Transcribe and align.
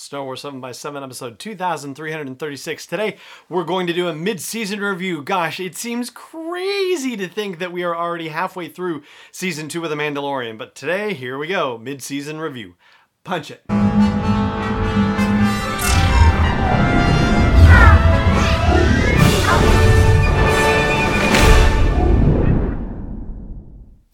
Star 0.00 0.24
Wars 0.24 0.40
7 0.40 0.60
by 0.60 0.72
7 0.72 1.02
episode 1.02 1.38
2336. 1.38 2.86
Today, 2.86 3.16
we're 3.50 3.64
going 3.64 3.86
to 3.86 3.92
do 3.92 4.08
a 4.08 4.14
mid 4.14 4.40
season 4.40 4.80
review. 4.80 5.22
Gosh, 5.22 5.60
it 5.60 5.76
seems 5.76 6.08
crazy 6.08 7.16
to 7.18 7.28
think 7.28 7.58
that 7.58 7.70
we 7.70 7.82
are 7.82 7.94
already 7.94 8.28
halfway 8.28 8.68
through 8.68 9.02
season 9.30 9.68
2 9.68 9.84
of 9.84 9.90
The 9.90 9.96
Mandalorian, 9.96 10.56
but 10.56 10.74
today, 10.74 11.12
here 11.12 11.36
we 11.36 11.48
go 11.48 11.76
mid 11.76 12.02
season 12.02 12.40
review. 12.40 12.76
Punch 13.24 13.50
it. 13.50 13.89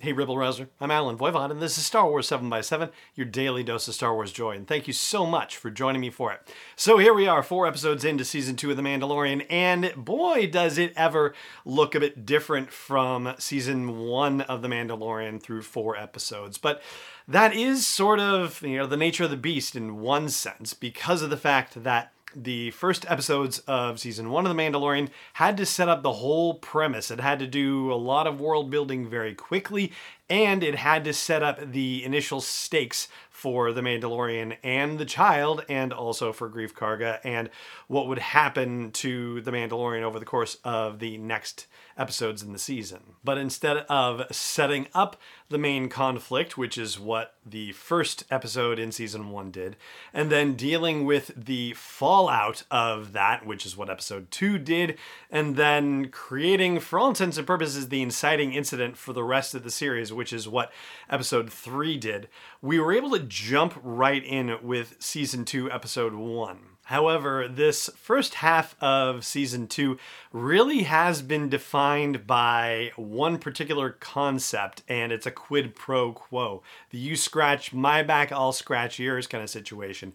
Hey, 0.06 0.12
Rebel 0.12 0.38
Rouser. 0.38 0.68
I'm 0.80 0.92
Allen 0.92 1.18
Voivod, 1.18 1.50
and 1.50 1.60
this 1.60 1.76
is 1.76 1.84
Star 1.84 2.08
Wars 2.08 2.28
7 2.28 2.48
by 2.48 2.60
7 2.60 2.90
your 3.16 3.26
daily 3.26 3.64
dose 3.64 3.88
of 3.88 3.94
Star 3.94 4.14
Wars 4.14 4.30
joy. 4.30 4.54
And 4.54 4.64
thank 4.64 4.86
you 4.86 4.92
so 4.92 5.26
much 5.26 5.56
for 5.56 5.68
joining 5.68 6.00
me 6.00 6.10
for 6.10 6.32
it. 6.32 6.48
So 6.76 6.98
here 6.98 7.12
we 7.12 7.26
are, 7.26 7.42
four 7.42 7.66
episodes 7.66 8.04
into 8.04 8.24
season 8.24 8.54
two 8.54 8.70
of 8.70 8.76
The 8.76 8.84
Mandalorian, 8.84 9.44
and 9.50 9.92
boy, 9.96 10.46
does 10.46 10.78
it 10.78 10.92
ever 10.94 11.34
look 11.64 11.96
a 11.96 11.98
bit 11.98 12.24
different 12.24 12.70
from 12.70 13.34
season 13.40 13.98
one 13.98 14.42
of 14.42 14.62
The 14.62 14.68
Mandalorian 14.68 15.42
through 15.42 15.62
four 15.62 15.96
episodes. 15.96 16.56
But 16.56 16.80
that 17.26 17.52
is 17.52 17.84
sort 17.84 18.20
of, 18.20 18.62
you 18.62 18.76
know, 18.76 18.86
the 18.86 18.96
nature 18.96 19.24
of 19.24 19.30
the 19.30 19.36
beast 19.36 19.74
in 19.74 19.98
one 19.98 20.28
sense, 20.28 20.72
because 20.72 21.20
of 21.20 21.30
the 21.30 21.36
fact 21.36 21.82
that 21.82 22.12
the 22.36 22.70
first 22.72 23.06
episodes 23.08 23.60
of 23.60 23.98
season 23.98 24.30
one 24.30 24.46
of 24.46 24.54
The 24.54 24.62
Mandalorian 24.62 25.08
had 25.34 25.56
to 25.56 25.66
set 25.66 25.88
up 25.88 26.02
the 26.02 26.12
whole 26.12 26.54
premise. 26.54 27.10
It 27.10 27.20
had 27.20 27.38
to 27.38 27.46
do 27.46 27.90
a 27.90 27.94
lot 27.94 28.26
of 28.26 28.40
world 28.40 28.70
building 28.70 29.08
very 29.08 29.34
quickly, 29.34 29.92
and 30.28 30.62
it 30.62 30.74
had 30.76 31.04
to 31.04 31.12
set 31.12 31.42
up 31.42 31.72
the 31.72 32.04
initial 32.04 32.40
stakes 32.40 33.08
for 33.30 33.70
the 33.70 33.82
Mandalorian 33.82 34.56
and 34.62 34.98
the 34.98 35.04
child, 35.04 35.62
and 35.68 35.92
also 35.92 36.32
for 36.32 36.48
Greef 36.48 36.72
Karga, 36.72 37.20
and 37.22 37.50
what 37.86 38.08
would 38.08 38.18
happen 38.18 38.90
to 38.92 39.42
the 39.42 39.50
Mandalorian 39.50 40.02
over 40.02 40.18
the 40.18 40.24
course 40.24 40.56
of 40.64 41.00
the 41.00 41.18
next 41.18 41.66
episodes 41.98 42.42
in 42.42 42.54
the 42.54 42.58
season. 42.58 43.00
But 43.22 43.36
instead 43.36 43.78
of 43.90 44.22
setting 44.30 44.86
up 44.94 45.20
the 45.48 45.58
main 45.58 45.90
conflict, 45.90 46.56
which 46.56 46.78
is 46.78 46.98
what 46.98 47.34
the 47.44 47.72
first 47.72 48.24
episode 48.30 48.78
in 48.78 48.90
season 48.90 49.30
one 49.30 49.50
did, 49.50 49.76
and 50.14 50.30
then 50.30 50.54
dealing 50.54 51.04
with 51.04 51.30
the 51.36 51.74
fallout 51.74 52.62
of 52.70 53.12
that, 53.12 53.46
which 53.46 53.66
is 53.66 53.76
what 53.76 53.90
episode 53.90 54.30
two 54.30 54.58
did, 54.58 54.98
and 55.30 55.56
then 55.56 56.08
creating, 56.08 56.80
for 56.80 56.98
all 56.98 57.08
intents 57.08 57.36
and 57.36 57.46
purposes, 57.46 57.90
the 57.90 58.02
inciting 58.02 58.54
incident 58.54 58.96
for 58.96 59.12
the 59.12 59.22
rest 59.22 59.54
of 59.54 59.62
the 59.62 59.70
series, 59.70 60.10
which 60.16 60.32
is 60.32 60.48
what 60.48 60.72
episode 61.08 61.52
three 61.52 61.96
did, 61.96 62.28
we 62.60 62.80
were 62.80 62.92
able 62.92 63.10
to 63.10 63.20
jump 63.20 63.78
right 63.82 64.24
in 64.24 64.56
with 64.62 64.96
season 64.98 65.44
two, 65.44 65.70
episode 65.70 66.14
one. 66.14 66.75
However, 66.86 67.48
this 67.48 67.90
first 67.96 68.34
half 68.34 68.80
of 68.80 69.24
season 69.24 69.66
two 69.66 69.98
really 70.30 70.84
has 70.84 71.20
been 71.20 71.48
defined 71.48 72.28
by 72.28 72.92
one 72.94 73.38
particular 73.38 73.90
concept, 73.90 74.84
and 74.88 75.10
it's 75.10 75.26
a 75.26 75.32
quid 75.32 75.74
pro 75.74 76.12
quo. 76.12 76.62
The 76.90 76.98
you 76.98 77.16
scratch 77.16 77.72
my 77.72 78.04
back, 78.04 78.30
I'll 78.30 78.52
scratch 78.52 79.00
yours 79.00 79.26
kind 79.26 79.42
of 79.42 79.50
situation. 79.50 80.12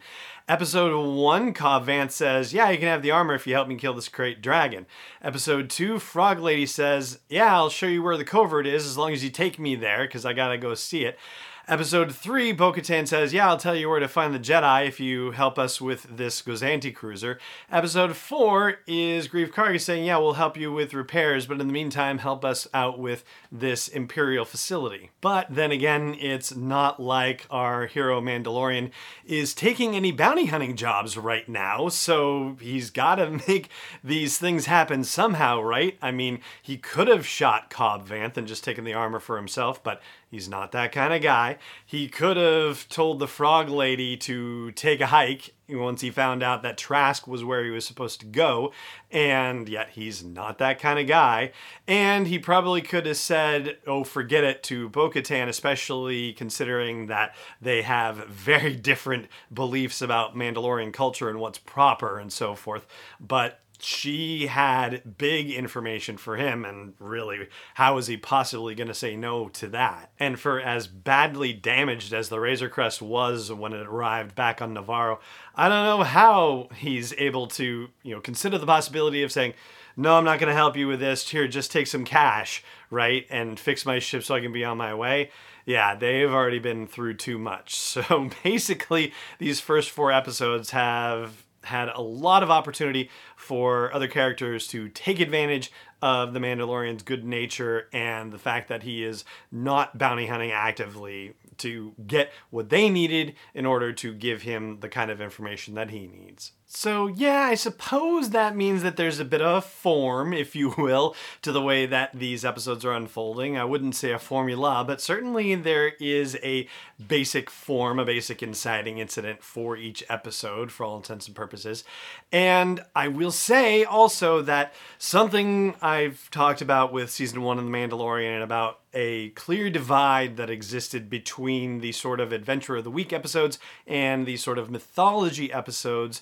Episode 0.48 0.98
one, 1.14 1.54
Cobb 1.54 1.88
Vanth 1.88 2.12
says, 2.12 2.54
Yeah, 2.54 2.70
you 2.70 2.78
can 2.78 2.88
have 2.88 3.02
the 3.02 3.12
armor 3.12 3.34
if 3.34 3.46
you 3.46 3.54
help 3.54 3.68
me 3.68 3.76
kill 3.76 3.94
this 3.94 4.08
great 4.08 4.42
dragon. 4.42 4.86
Episode 5.22 5.70
two, 5.70 6.00
Frog 6.00 6.40
Lady 6.40 6.66
says, 6.66 7.20
Yeah, 7.28 7.54
I'll 7.54 7.70
show 7.70 7.88
you 7.88 8.02
where 8.02 8.16
the 8.16 8.24
covert 8.24 8.66
is 8.66 8.86
as 8.86 8.98
long 8.98 9.12
as 9.12 9.26
you 9.26 9.30
take 9.30 9.60
me 9.60 9.76
there, 9.76 10.06
because 10.06 10.26
I 10.26 10.32
gotta 10.32 10.58
go 10.58 10.74
see 10.76 11.04
it. 11.04 11.20
Episode 11.68 12.14
3, 12.14 12.54
Bo 12.54 12.74
Katan 12.74 13.08
says, 13.08 13.34
Yeah, 13.34 13.48
I'll 13.48 13.58
tell 13.58 13.76
you 13.76 13.88
where 13.88 14.00
to 14.00 14.08
find 14.08 14.34
the 14.34 14.40
Jedi 14.40 14.88
if 14.88 15.00
you 15.00 15.32
help 15.32 15.60
us 15.60 15.80
with 15.80 16.18
this 16.18 16.42
Gozanti 16.42 16.94
cruiser. 16.94 17.38
Episode 17.72 18.16
4 18.16 18.80
is 18.88 19.28
Greef 19.28 19.52
Karga 19.52 19.80
saying, 19.80 20.06
Yeah, 20.06 20.18
we'll 20.18 20.34
help 20.34 20.58
you 20.58 20.72
with 20.72 20.96
repairs, 20.96 21.46
but 21.46 21.62
in 21.62 21.68
the 21.68 21.74
meantime, 21.74 22.18
help 22.18 22.44
us 22.44 22.68
out 22.74 22.98
with 22.98 23.24
this 23.52 23.88
Imperial 23.88 24.44
facility. 24.44 25.12
But 25.22 25.48
then 25.52 25.72
again, 25.72 26.16
it's 26.20 26.56
not 26.56 27.00
like 27.00 27.46
our 27.52 27.86
hero 27.86 28.20
Mandalorian 28.20 28.90
is 29.24 29.54
taking 29.54 29.96
any 29.96 30.12
bounty 30.12 30.48
hunting 30.48 30.76
jobs 30.76 31.16
right 31.16 31.48
now, 31.48 31.90
so 31.90 32.58
he's 32.60 32.90
got 32.90 33.16
to 33.16 33.30
make 33.48 33.70
these 34.04 34.40
things 34.40 34.66
happen 34.66 35.04
somehow, 35.04 35.62
right? 35.62 35.96
I 36.02 36.10
mean, 36.10 36.40
he 36.60 36.78
could 36.78 37.08
have 37.08 37.28
shot 37.28 37.70
Cobb 37.70 38.08
Vanth 38.08 38.36
and 38.36 38.48
just 38.48 38.64
taken 38.64 38.84
the 38.84 38.96
armor 38.96 39.20
for 39.20 39.38
himself, 39.38 39.84
but 39.84 40.02
He's 40.32 40.48
not 40.48 40.72
that 40.72 40.94
kind 40.94 41.14
of 41.14 41.22
guy. 41.22 41.51
He 41.86 42.08
could 42.08 42.38
have 42.38 42.88
told 42.90 43.20
the 43.20 43.28
frog 43.28 43.70
lady 43.70 44.18
to 44.18 44.72
take 44.72 45.02
a 45.02 45.08
hike 45.08 45.54
once 45.70 46.02
he 46.02 46.12
found 46.12 46.44
out 46.44 46.64
that 46.64 46.78
Trask 46.78 47.28
was 47.28 47.44
where 47.44 47.64
he 47.64 47.70
was 47.70 47.86
supposed 47.86 48.20
to 48.20 48.26
go, 48.26 48.74
and 49.10 49.70
yet 49.70 49.92
he's 49.92 50.24
not 50.24 50.58
that 50.58 50.80
kind 50.80 51.00
of 51.00 51.08
guy. 51.08 51.52
And 51.88 52.28
he 52.28 52.40
probably 52.40 52.82
could 52.82 53.06
have 53.06 53.18
said, 53.18 53.78
oh, 53.88 54.04
forget 54.04 54.44
it 54.44 54.64
to 54.64 54.90
Bo 54.90 55.10
Katan, 55.10 55.48
especially 55.48 56.34
considering 56.34 57.08
that 57.08 57.36
they 57.62 57.84
have 57.84 58.28
very 58.28 58.76
different 58.76 59.28
beliefs 59.54 60.02
about 60.02 60.36
Mandalorian 60.36 60.92
culture 60.92 61.30
and 61.30 61.40
what's 61.40 61.58
proper 61.58 62.20
and 62.20 62.34
so 62.34 62.54
forth. 62.56 62.86
But 63.20 63.60
she 63.84 64.48
had 64.48 65.18
big 65.18 65.52
information 65.52 66.18
for 66.18 66.38
him, 66.38 66.66
and 66.66 66.94
really, 67.00 67.48
how 67.76 67.98
is 67.98 68.08
he 68.08 68.18
possibly 68.18 68.76
going 68.76 68.88
to 68.88 68.94
say 68.94 69.16
no 69.16 69.50
to 69.50 69.68
that? 69.70 70.12
And 70.20 70.40
for 70.40 70.60
as 70.60 70.88
badly 70.88 71.54
damaged 71.54 72.14
as 72.14 72.30
the 72.30 72.40
Razor 72.40 72.70
Crest 72.70 73.02
was 73.02 73.52
when 73.52 73.74
it 73.74 73.88
arrived 73.88 74.36
back 74.36 74.62
on 74.62 74.76
Nevarro, 74.76 75.20
I 75.56 75.70
don't 75.70 75.86
know 75.86 76.04
how 76.04 76.70
he's 76.76 77.14
able 77.18 77.48
to, 77.48 77.90
you 78.04 78.16
know, 78.16 78.22
consider 78.22 78.58
the 78.58 78.66
possibility 78.66 79.24
of 79.24 79.32
saying, 79.32 79.54
no, 79.98 80.18
I'm 80.18 80.24
not 80.24 80.40
going 80.40 80.50
to 80.50 80.56
help 80.56 80.78
you 80.78 80.88
with 80.88 81.00
this. 81.00 81.30
Here, 81.30 81.48
just 81.48 81.72
take 81.72 81.88
some 81.88 82.06
cash, 82.06 82.64
right? 82.90 83.26
And 83.30 83.60
fix 83.60 83.86
my 83.86 84.00
ship 84.00 84.24
so 84.24 84.36
I 84.36 84.42
can 84.42 84.54
be 84.54 84.64
on 84.64 84.78
my 84.78 84.94
way. 84.94 85.32
Yeah, 85.66 85.96
they've 85.96 86.32
already 86.32 86.60
been 86.60 86.88
through 86.88 87.16
too 87.16 87.38
much. 87.38 87.76
So 87.92 88.30
basically, 88.44 89.14
these 89.38 89.60
first 89.60 89.90
four 89.92 90.12
episodes 90.12 90.72
have 90.72 91.44
had 91.64 91.90
a 91.90 92.02
lot 92.02 92.44
of 92.44 92.50
opportunity 92.50 93.10
for 93.36 93.94
other 93.94 94.08
characters 94.08 94.68
to 94.68 94.90
take 94.90 95.20
advantage 95.20 95.72
of 96.02 96.34
the 96.34 96.40
Mandalorian's 96.40 97.04
good 97.04 97.24
nature 97.24 97.88
and 97.94 98.32
the 98.32 98.40
fact 98.40 98.70
that 98.70 98.84
he 98.84 99.04
is 99.04 99.24
not 99.52 99.98
bounty 99.98 100.26
hunting 100.26 100.52
actively 100.52 101.36
to 101.58 101.94
get 102.08 102.32
what 102.50 102.70
they 102.70 102.90
needed 102.90 103.36
in 103.54 103.66
order 103.66 103.94
to 103.94 104.14
give 104.14 104.42
him 104.42 104.80
the 104.80 104.90
kind 104.90 105.12
of 105.12 105.22
information 105.22 105.76
that 105.76 105.92
he 105.92 106.08
needs. 106.08 106.54
So, 106.74 107.08
yeah, 107.08 107.42
I 107.42 107.56
suppose 107.56 108.30
that 108.30 108.56
means 108.56 108.82
that 108.82 108.96
there's 108.96 109.20
a 109.20 109.26
bit 109.26 109.42
of 109.42 109.58
a 109.58 109.62
form, 109.62 110.32
if 110.32 110.56
you 110.56 110.74
will, 110.78 111.18
to 111.42 111.52
the 111.52 111.62
way 111.62 111.86
that 111.86 112.12
these 112.14 112.46
episodes 112.46 112.86
are 112.86 112.94
unfolding. 112.94 113.58
I 113.58 113.66
wouldn't 113.66 113.94
say 113.94 114.14
a 114.14 114.18
formula, 114.18 114.86
but 114.88 115.02
certainly 115.02 115.54
there 115.56 115.90
is 116.00 116.38
a 116.42 116.70
basic 117.06 117.50
form, 117.50 118.00
a 118.00 118.06
basic 118.06 118.42
inciting 118.42 119.00
incident 119.00 119.44
for 119.44 119.76
each 119.76 120.02
episode, 120.08 120.72
for 120.72 120.86
all 120.86 120.96
intents 120.96 121.28
and 121.28 121.36
purposes. 121.36 121.84
And 122.32 122.80
I 122.96 123.10
will 123.10 123.32
say 123.32 123.84
also 123.84 124.42
that 124.44 124.74
something 124.98 125.76
I've 125.82 126.32
talked 126.32 126.62
about 126.62 126.94
with 126.94 127.12
season 127.12 127.42
one 127.42 127.60
of 127.60 127.66
The 127.66 127.72
Mandalorian 127.72 128.34
and 128.34 128.44
about 128.44 128.80
a 128.94 129.30
clear 129.30 129.70
divide 129.70 130.38
that 130.38 130.50
existed 130.50 131.10
between 131.10 131.80
the 131.80 131.92
sort 131.92 132.20
of 132.20 132.32
adventure 132.32 132.76
of 132.76 132.84
the 132.84 132.92
week 132.92 133.14
episodes 133.14 133.58
and 133.88 134.26
the 134.26 134.38
sort 134.38 134.58
of 134.58 134.70
mythology 134.70 135.52
episodes 135.52 136.22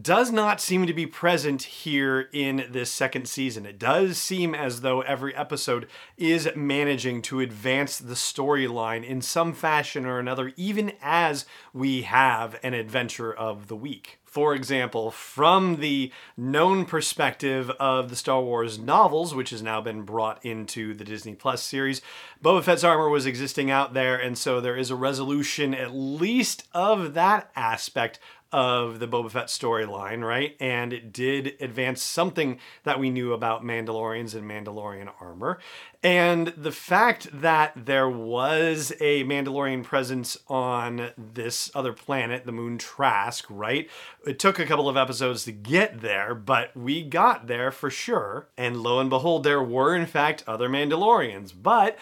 does 0.00 0.30
not 0.30 0.60
seem 0.60 0.86
to 0.86 0.94
be 0.94 1.06
present 1.06 1.62
here 1.62 2.28
in 2.32 2.66
this 2.70 2.92
second 2.92 3.28
season. 3.28 3.66
It 3.66 3.78
does 3.78 4.18
seem 4.18 4.54
as 4.54 4.82
though 4.82 5.00
every 5.00 5.34
episode 5.34 5.88
is 6.16 6.48
managing 6.54 7.22
to 7.22 7.40
advance 7.40 7.98
the 7.98 8.14
storyline 8.14 9.04
in 9.04 9.20
some 9.20 9.52
fashion 9.52 10.06
or 10.06 10.18
another, 10.18 10.52
even 10.56 10.92
as 11.02 11.44
we 11.72 12.02
have 12.02 12.58
an 12.62 12.74
adventure 12.74 13.32
of 13.32 13.68
the 13.68 13.76
week 13.76 14.20
for 14.30 14.54
example, 14.54 15.10
from 15.10 15.80
the 15.80 16.12
known 16.36 16.84
perspective 16.84 17.68
of 17.80 18.10
the 18.10 18.16
Star 18.16 18.40
Wars 18.40 18.78
novels, 18.78 19.34
which 19.34 19.50
has 19.50 19.60
now 19.60 19.80
been 19.80 20.02
brought 20.02 20.44
into 20.44 20.94
the 20.94 21.02
Disney 21.02 21.34
Plus 21.34 21.64
series, 21.64 22.00
Boba 22.40 22.62
Fett's 22.62 22.84
armor 22.84 23.08
was 23.08 23.26
existing 23.26 23.72
out 23.72 23.92
there, 23.92 24.14
and 24.14 24.38
so 24.38 24.60
there 24.60 24.76
is 24.76 24.88
a 24.88 24.94
resolution, 24.94 25.74
at 25.74 25.92
least 25.92 26.68
of 26.72 27.14
that 27.14 27.50
aspect 27.56 28.20
of 28.52 28.98
the 28.98 29.06
Boba 29.06 29.30
Fett 29.30 29.46
storyline, 29.46 30.26
right? 30.26 30.56
And 30.58 30.92
it 30.92 31.12
did 31.12 31.56
advance 31.60 32.02
something 32.02 32.58
that 32.84 32.98
we 32.98 33.10
knew 33.10 33.32
about 33.32 33.64
Mandalorians 33.64 34.34
and 34.34 34.50
Mandalorian 34.50 35.10
armor. 35.20 35.58
And 36.02 36.48
the 36.56 36.72
fact 36.72 37.28
that 37.32 37.72
there 37.76 38.08
was 38.08 38.92
a 39.00 39.24
Mandalorian 39.24 39.84
presence 39.84 40.36
on 40.48 41.10
this 41.16 41.70
other 41.74 41.92
planet, 41.92 42.44
the 42.44 42.52
moon 42.52 42.78
Trask, 42.78 43.44
right? 43.48 43.88
It 44.26 44.38
took 44.38 44.58
a 44.58 44.66
couple 44.66 44.88
of 44.88 44.96
episodes 44.96 45.44
to 45.44 45.52
get 45.52 46.00
there, 46.00 46.34
but 46.34 46.76
we 46.76 47.02
got 47.02 47.46
there 47.46 47.70
for 47.70 47.90
sure. 47.90 48.48
And 48.56 48.82
lo 48.82 48.98
and 48.98 49.10
behold, 49.10 49.44
there 49.44 49.62
were 49.62 49.94
in 49.94 50.06
fact 50.06 50.42
other 50.46 50.68
Mandalorians. 50.68 51.52
But 51.60 51.98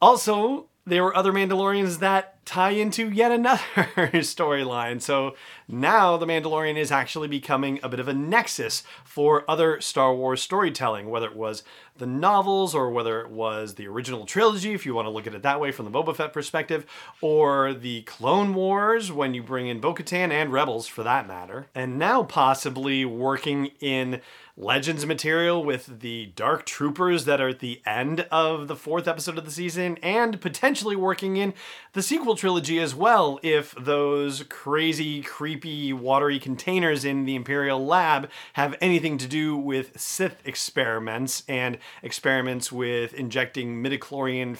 also, 0.00 0.68
there 0.86 1.04
were 1.04 1.16
other 1.16 1.32
Mandalorians 1.32 1.98
that 1.98 2.37
tie 2.48 2.70
into 2.70 3.10
yet 3.10 3.30
another 3.30 3.60
storyline. 3.96 5.02
So 5.02 5.36
now 5.68 6.16
the 6.16 6.26
Mandalorian 6.26 6.78
is 6.78 6.90
actually 6.90 7.28
becoming 7.28 7.78
a 7.82 7.90
bit 7.90 8.00
of 8.00 8.08
a 8.08 8.14
nexus 8.14 8.82
for 9.04 9.44
other 9.48 9.80
Star 9.82 10.14
Wars 10.14 10.40
storytelling, 10.40 11.10
whether 11.10 11.26
it 11.26 11.36
was 11.36 11.62
the 11.98 12.06
novels 12.06 12.74
or 12.74 12.90
whether 12.90 13.20
it 13.20 13.30
was 13.30 13.74
the 13.74 13.86
original 13.86 14.24
trilogy, 14.24 14.72
if 14.72 14.86
you 14.86 14.94
want 14.94 15.06
to 15.06 15.10
look 15.10 15.26
at 15.26 15.34
it 15.34 15.42
that 15.42 15.60
way 15.60 15.70
from 15.70 15.84
the 15.84 15.90
Boba 15.90 16.16
Fett 16.16 16.32
perspective, 16.32 16.86
or 17.20 17.74
the 17.74 18.02
Clone 18.02 18.54
Wars 18.54 19.12
when 19.12 19.34
you 19.34 19.42
bring 19.42 19.66
in 19.66 19.80
Bo 19.80 19.94
Katan 19.94 20.30
and 20.30 20.52
Rebels 20.52 20.86
for 20.86 21.02
that 21.02 21.28
matter. 21.28 21.66
And 21.74 21.98
now 21.98 22.22
possibly 22.22 23.04
working 23.04 23.72
in 23.80 24.22
Legends 24.60 25.06
material 25.06 25.62
with 25.62 26.00
the 26.00 26.32
Dark 26.34 26.66
Troopers 26.66 27.26
that 27.26 27.40
are 27.40 27.50
at 27.50 27.60
the 27.60 27.80
end 27.86 28.22
of 28.32 28.66
the 28.66 28.74
fourth 28.74 29.06
episode 29.06 29.38
of 29.38 29.44
the 29.44 29.52
season, 29.52 29.98
and 30.02 30.40
potentially 30.40 30.96
working 30.96 31.36
in 31.36 31.54
the 31.92 32.02
sequel 32.02 32.34
trilogy 32.38 32.78
as 32.78 32.94
well 32.94 33.38
if 33.42 33.74
those 33.74 34.44
crazy, 34.44 35.22
creepy, 35.22 35.92
watery 35.92 36.38
containers 36.38 37.04
in 37.04 37.24
the 37.24 37.34
Imperial 37.34 37.84
lab 37.84 38.30
have 38.54 38.76
anything 38.80 39.18
to 39.18 39.26
do 39.26 39.56
with 39.56 40.00
Sith 40.00 40.40
experiments 40.46 41.42
and 41.48 41.78
experiments 42.02 42.72
with 42.72 43.12
injecting 43.12 43.82
midichlorian 43.82 44.56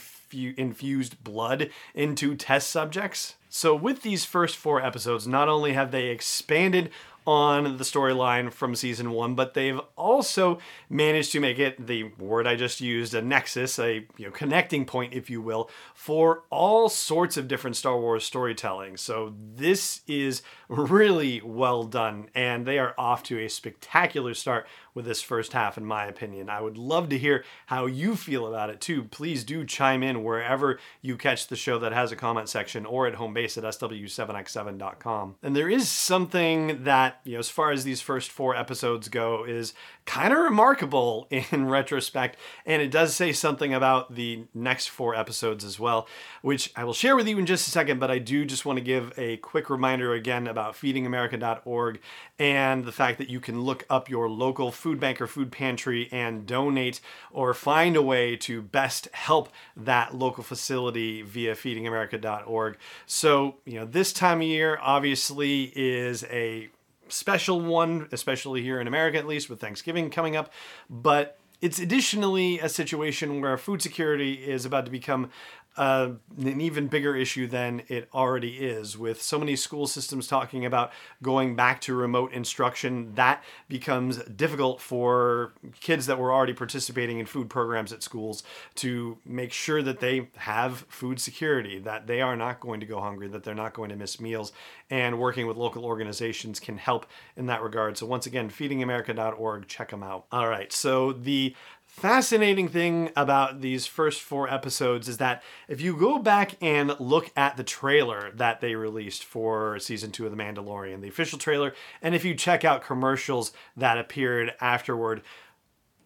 infused 0.58 1.22
blood 1.24 1.70
into 1.94 2.34
test 2.34 2.70
subjects. 2.70 3.36
So, 3.48 3.74
with 3.74 4.02
these 4.02 4.24
first 4.26 4.56
four 4.56 4.82
episodes, 4.82 5.26
not 5.26 5.48
only 5.48 5.72
have 5.72 5.90
they 5.90 6.08
expanded 6.08 6.90
on 7.28 7.76
the 7.76 7.84
storyline 7.84 8.50
from 8.50 8.74
season 8.74 9.10
one, 9.10 9.34
but 9.34 9.52
they've 9.52 9.78
also 9.96 10.58
managed 10.88 11.30
to 11.30 11.40
make 11.40 11.58
it 11.58 11.86
the 11.86 12.04
word 12.18 12.46
I 12.46 12.56
just 12.56 12.80
used, 12.80 13.12
a 13.12 13.20
nexus, 13.20 13.78
a 13.78 14.06
you 14.16 14.24
know, 14.24 14.30
connecting 14.30 14.86
point, 14.86 15.12
if 15.12 15.28
you 15.28 15.42
will, 15.42 15.68
for 15.92 16.44
all 16.48 16.88
sorts 16.88 17.36
of 17.36 17.46
different 17.46 17.76
Star 17.76 18.00
Wars 18.00 18.24
storytelling. 18.24 18.96
So 18.96 19.34
this 19.54 20.00
is 20.06 20.40
really 20.68 21.40
well 21.42 21.84
done, 21.84 22.28
and 22.34 22.66
they 22.66 22.78
are 22.78 22.94
off 22.98 23.22
to 23.24 23.38
a 23.38 23.48
spectacular 23.48 24.34
start 24.34 24.66
with 24.98 25.04
this 25.04 25.22
first 25.22 25.52
half, 25.52 25.78
in 25.78 25.84
my 25.84 26.06
opinion. 26.06 26.50
I 26.50 26.60
would 26.60 26.76
love 26.76 27.08
to 27.10 27.18
hear 27.18 27.44
how 27.66 27.86
you 27.86 28.16
feel 28.16 28.48
about 28.48 28.68
it 28.68 28.80
too. 28.80 29.04
Please 29.04 29.44
do 29.44 29.64
chime 29.64 30.02
in 30.02 30.24
wherever 30.24 30.80
you 31.00 31.16
catch 31.16 31.46
the 31.46 31.54
show 31.54 31.78
that 31.78 31.92
has 31.92 32.10
a 32.10 32.16
comment 32.16 32.48
section 32.48 32.84
or 32.84 33.06
at 33.06 33.14
home 33.14 33.32
base 33.32 33.56
at 33.56 33.62
sw7x7.com. 33.62 35.36
And 35.40 35.54
there 35.54 35.68
is 35.68 35.88
something 35.88 36.82
that, 36.82 37.20
you 37.22 37.34
know, 37.34 37.38
as 37.38 37.48
far 37.48 37.70
as 37.70 37.84
these 37.84 38.00
first 38.00 38.30
four 38.30 38.56
episodes 38.56 39.08
go, 39.08 39.44
is 39.44 39.72
kind 40.04 40.32
of 40.32 40.40
remarkable 40.40 41.28
in 41.30 41.68
retrospect. 41.68 42.36
And 42.66 42.82
it 42.82 42.90
does 42.90 43.14
say 43.14 43.32
something 43.32 43.72
about 43.72 44.16
the 44.16 44.46
next 44.52 44.88
four 44.88 45.14
episodes 45.14 45.64
as 45.64 45.78
well, 45.78 46.08
which 46.42 46.72
I 46.74 46.82
will 46.82 46.92
share 46.92 47.14
with 47.14 47.28
you 47.28 47.38
in 47.38 47.46
just 47.46 47.68
a 47.68 47.70
second. 47.70 48.00
But 48.00 48.10
I 48.10 48.18
do 48.18 48.44
just 48.44 48.66
want 48.66 48.78
to 48.78 48.84
give 48.84 49.12
a 49.16 49.36
quick 49.36 49.70
reminder 49.70 50.12
again 50.12 50.48
about 50.48 50.57
feedingamerica.org 50.72 52.00
and 52.38 52.84
the 52.84 52.92
fact 52.92 53.18
that 53.18 53.28
you 53.28 53.40
can 53.40 53.62
look 53.62 53.84
up 53.88 54.08
your 54.08 54.28
local 54.28 54.70
food 54.70 55.00
bank 55.00 55.20
or 55.20 55.26
food 55.26 55.50
pantry 55.50 56.08
and 56.12 56.46
donate 56.46 57.00
or 57.30 57.54
find 57.54 57.96
a 57.96 58.02
way 58.02 58.36
to 58.36 58.62
best 58.62 59.08
help 59.12 59.48
that 59.76 60.14
local 60.14 60.42
facility 60.42 61.22
via 61.22 61.54
feedingamerica.org. 61.54 62.76
So, 63.06 63.56
you 63.64 63.78
know, 63.78 63.84
this 63.84 64.12
time 64.12 64.40
of 64.40 64.46
year 64.46 64.78
obviously 64.82 65.72
is 65.74 66.24
a 66.24 66.68
special 67.08 67.60
one, 67.60 68.08
especially 68.12 68.62
here 68.62 68.80
in 68.80 68.86
America 68.86 69.18
at 69.18 69.26
least, 69.26 69.48
with 69.48 69.60
Thanksgiving 69.60 70.10
coming 70.10 70.36
up. 70.36 70.52
But 70.88 71.38
it's 71.60 71.78
additionally 71.78 72.60
a 72.60 72.68
situation 72.68 73.40
where 73.40 73.56
food 73.58 73.82
security 73.82 74.34
is 74.34 74.64
about 74.64 74.84
to 74.84 74.90
become 74.90 75.30
uh, 75.78 76.10
an 76.36 76.60
even 76.60 76.88
bigger 76.88 77.14
issue 77.14 77.46
than 77.46 77.82
it 77.86 78.08
already 78.12 78.56
is. 78.56 78.98
With 78.98 79.22
so 79.22 79.38
many 79.38 79.54
school 79.54 79.86
systems 79.86 80.26
talking 80.26 80.66
about 80.66 80.90
going 81.22 81.54
back 81.54 81.80
to 81.82 81.94
remote 81.94 82.32
instruction, 82.32 83.14
that 83.14 83.44
becomes 83.68 84.18
difficult 84.24 84.80
for 84.80 85.52
kids 85.80 86.06
that 86.06 86.18
were 86.18 86.32
already 86.32 86.52
participating 86.52 87.20
in 87.20 87.26
food 87.26 87.48
programs 87.48 87.92
at 87.92 88.02
schools 88.02 88.42
to 88.74 89.18
make 89.24 89.52
sure 89.52 89.80
that 89.80 90.00
they 90.00 90.28
have 90.36 90.84
food 90.88 91.20
security, 91.20 91.78
that 91.78 92.08
they 92.08 92.20
are 92.20 92.34
not 92.34 92.58
going 92.58 92.80
to 92.80 92.86
go 92.86 93.00
hungry, 93.00 93.28
that 93.28 93.44
they're 93.44 93.54
not 93.54 93.72
going 93.72 93.90
to 93.90 93.96
miss 93.96 94.20
meals. 94.20 94.50
And 94.90 95.18
working 95.18 95.46
with 95.46 95.56
local 95.56 95.84
organizations 95.84 96.58
can 96.58 96.76
help 96.76 97.06
in 97.36 97.46
that 97.46 97.62
regard. 97.62 97.96
So, 97.96 98.06
once 98.06 98.26
again, 98.26 98.50
feedingamerica.org, 98.50 99.68
check 99.68 99.90
them 99.90 100.02
out. 100.02 100.26
All 100.32 100.48
right, 100.48 100.72
so 100.72 101.12
the 101.12 101.54
fascinating 101.98 102.68
thing 102.68 103.10
about 103.16 103.60
these 103.60 103.86
first 103.86 104.20
four 104.20 104.52
episodes 104.52 105.08
is 105.08 105.18
that 105.18 105.42
if 105.66 105.80
you 105.80 105.96
go 105.96 106.18
back 106.18 106.54
and 106.62 106.98
look 107.00 107.30
at 107.36 107.56
the 107.56 107.64
trailer 107.64 108.30
that 108.34 108.60
they 108.60 108.76
released 108.76 109.24
for 109.24 109.78
season 109.80 110.12
two 110.12 110.24
of 110.24 110.30
The 110.30 110.42
Mandalorian, 110.42 111.00
the 111.00 111.08
official 111.08 111.38
trailer, 111.38 111.74
and 112.00 112.14
if 112.14 112.24
you 112.24 112.34
check 112.34 112.64
out 112.64 112.84
commercials 112.84 113.52
that 113.76 113.98
appeared 113.98 114.54
afterward, 114.60 115.22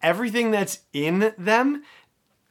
everything 0.01 0.51
that's 0.51 0.79
in 0.91 1.33
them 1.37 1.83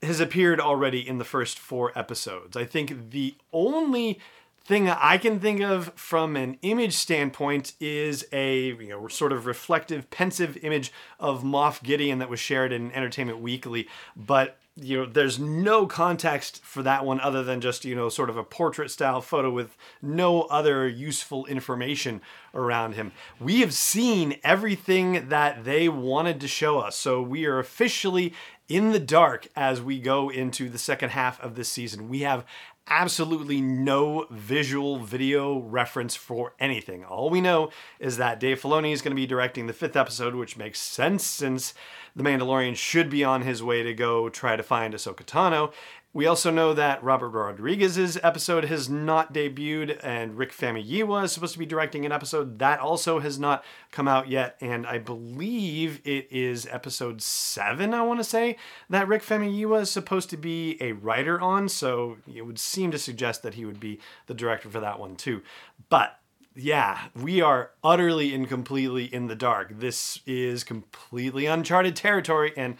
has 0.03 0.21
appeared 0.21 0.61
already 0.61 1.07
in 1.07 1.19
the 1.19 1.25
first 1.25 1.59
four 1.59 1.97
episodes. 1.97 2.57
I 2.57 2.65
think 2.65 3.11
the 3.11 3.35
only 3.53 4.21
thing 4.65 4.89
I 4.89 5.19
can 5.19 5.41
think 5.41 5.61
of 5.61 5.93
from 5.95 6.37
an 6.37 6.59
image 6.63 6.95
standpoint 6.95 7.75
is 7.81 8.27
a 8.33 8.67
you 8.67 8.89
know 8.89 9.09
sort 9.09 9.33
of 9.33 9.47
reflective, 9.47 10.11
pensive 10.11 10.57
image 10.63 10.93
of 11.19 11.43
Moff 11.43 11.83
Gideon 11.83 12.19
that 12.19 12.31
was 12.31 12.41
shared 12.41 12.73
in 12.73 12.93
Entertainment 12.93 13.41
Weekly, 13.41 13.89
but 14.17 14.59
you 14.77 14.97
know 14.97 15.07
there's 15.07 15.39
no 15.39 15.87
context 15.87 16.65
for 16.65 16.83
that 16.83 17.05
one 17.05 17.21
other 17.21 17.43
than 17.43 17.61
just 17.61 17.85
you 17.85 17.95
know 17.95 18.09
sort 18.09 18.31
of 18.31 18.37
a 18.37 18.45
portrait 18.45 18.91
style 18.91 19.21
photo 19.21 19.51
with 19.51 19.77
no 20.01 20.43
other 20.43 20.89
useful 20.89 21.45
information 21.47 22.21
around 22.55 22.95
him. 22.95 23.13
We 23.41 23.61
have 23.61 23.75
seen 23.75 24.39
everything 24.45 25.29
that 25.29 25.65
they 25.65 25.89
wanted 25.89 26.41
to 26.41 26.49
show 26.49 26.79
us. 26.79 26.97
So 26.97 27.21
we 27.21 27.45
are 27.47 27.59
officially 27.59 28.33
in 28.69 28.93
the 28.93 28.99
dark 28.99 29.49
as 29.55 29.83
we 29.83 29.99
go 29.99 30.31
into 30.31 30.69
the 30.69 30.79
second 30.79 31.11
half 31.11 31.39
of 31.41 31.57
this 31.57 31.69
season. 31.69 32.09
We 32.09 32.21
have 32.21 32.47
absolutely 32.89 33.61
no 33.61 34.27
visual 34.31 34.99
video 34.99 35.59
reference 35.59 36.17
for 36.17 36.55
anything. 36.59 37.05
All 37.05 37.31
we 37.31 37.41
know 37.41 37.71
is 37.99 38.17
that 38.17 38.41
Dave 38.41 38.61
Filoni 38.61 38.93
is 38.93 39.03
going 39.03 39.13
to 39.13 39.21
be 39.21 39.27
directing 39.27 39.67
the 39.67 39.73
fifth 39.73 39.97
episode, 39.97 40.35
which 40.35 40.57
makes 40.57 40.81
sense 40.81 41.25
since 41.25 41.75
The 42.15 42.23
Mandalorian 42.23 42.77
should 42.77 43.09
be 43.09 43.25
on 43.25 43.43
his 43.43 43.63
way 43.63 43.83
to 43.83 43.95
go 43.95 44.29
try 44.29 44.57
to 44.57 44.63
find 44.63 44.95
Ahsoka 44.95 45.25
Tano. 45.25 45.73
We 46.15 46.27
also 46.27 46.51
know 46.51 46.75
that 46.75 47.03
Robert 47.03 47.31
Rodriguez's 47.31 48.19
episode 48.23 48.67
has 48.67 48.87
not 48.91 49.33
debuted, 49.33 49.99
and 50.03 50.37
Rick 50.37 50.53
Famuyiwa 50.53 51.25
is 51.25 51.33
supposed 51.33 51.55
to 51.55 51.59
be 51.59 51.65
directing 51.65 52.05
an 52.05 52.13
episode 52.13 52.59
that 52.59 52.81
also 52.81 53.21
has 53.21 53.39
not 53.39 53.65
come 53.91 54.07
out 54.07 54.29
yet. 54.29 54.59
And 54.61 54.87
I 54.87 54.99
believe 54.99 56.03
it 56.05 56.29
is 56.31 56.67
episode 56.71 57.23
seven, 57.23 57.95
I 57.95 58.03
want 58.03 58.21
to 58.21 58.25
say, 58.25 58.59
that 58.91 59.09
Rick 59.09 59.23
Famuyiwa 59.23 59.81
is 59.81 59.91
supposed 59.91 60.29
to 60.31 60.37
be 60.37 60.77
a 60.83 60.93
writer 60.93 61.41
on. 61.41 61.71
So 61.71 62.19
it 62.31 62.43
would 62.43 62.59
seem 62.59 62.91
to 62.91 62.99
suggest 62.99 63.43
that 63.43 63.55
he 63.55 63.65
would 63.65 63.81
be 63.81 63.99
the 64.27 64.35
director 64.35 64.69
for 64.69 64.81
that 64.81 65.01
one 65.01 65.17
too. 65.17 65.41
But 65.89 66.19
yeah, 66.55 67.09
we 67.17 67.41
are 67.41 67.71
utterly 67.83 68.35
and 68.35 68.47
completely 68.47 69.07
in 69.07 69.29
the 69.29 69.35
dark. 69.35 69.81
This 69.81 70.21
is 70.27 70.63
completely 70.63 71.47
uncharted 71.47 71.97
territory, 71.97 72.53
and 72.55 72.77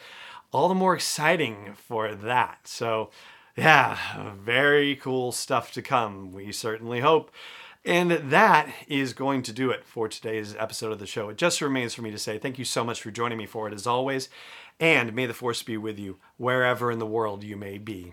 all 0.53 0.69
the 0.69 0.75
more 0.75 0.95
exciting 0.95 1.75
for 1.75 2.15
that. 2.15 2.61
So, 2.69 3.11
yeah, 3.57 4.33
very 4.39 4.95
cool 4.97 5.33
stuff 5.33 5.73
to 5.73 5.83
come. 5.83 6.33
We 6.33 6.53
certainly 6.53 7.01
hope. 7.01 7.31
And 7.85 8.13
that 8.13 8.69
is 8.87 9.13
going 9.13 9.43
to 9.43 9.53
do 9.53 9.71
it 9.71 9.85
for 9.85 10.07
today's 10.07 10.55
episode 10.55 10.93
of 10.93 11.01
the 11.01 11.07
show. 11.07 11.31
It 11.31 11.37
just 11.37 11.61
remains 11.61 11.95
for 11.95 12.03
me 12.03 12.13
to 12.13 12.19
say 12.19 12.39
thank 12.39 12.59
you 12.59 12.65
so 12.65 12.85
much 12.85 13.03
for 13.03 13.11
joining 13.11 13.39
me 13.39 13.47
for 13.47 13.67
it 13.67 13.75
as 13.75 13.87
always. 13.87 14.29
And 14.79 15.15
may 15.15 15.27
the 15.27 15.35
force 15.35 15.63
be 15.63 15.77
with 15.77 15.99
you 15.99 16.19
wherever 16.37 16.93
in 16.93 17.01
the 17.01 17.07
world 17.07 17.43
you 17.43 17.57
may 17.57 17.79
be. 17.79 18.13